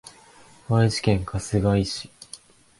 [0.67, 2.11] 愛知県春日井市